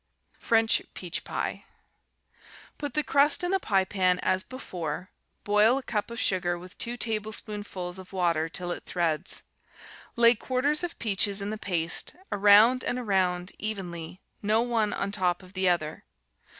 French 0.39 0.81
Peach 0.95 1.23
Pie 1.23 1.63
Put 2.79 2.95
the 2.95 3.03
crust 3.03 3.43
in 3.43 3.51
the 3.51 3.59
pie 3.59 3.85
pan 3.85 4.17
as 4.23 4.41
before; 4.41 5.11
boil 5.43 5.77
a 5.77 5.83
cup 5.83 6.09
of 6.09 6.19
sugar 6.19 6.57
with 6.57 6.75
two 6.79 6.97
tablespoonfuls 6.97 7.99
of 7.99 8.11
water 8.11 8.49
till 8.49 8.71
it 8.71 8.87
threads. 8.87 9.43
Lay 10.15 10.33
quarters 10.33 10.83
of 10.83 10.97
peaches 10.97 11.39
in 11.39 11.51
the 11.51 11.55
paste, 11.59 12.15
around 12.31 12.83
and 12.83 12.97
around, 12.97 13.51
evenly, 13.59 14.19
no 14.41 14.63
one 14.63 14.91
on 14.91 15.11
top 15.11 15.43
of 15.43 15.53
the 15.53 15.69
other. 15.69 16.03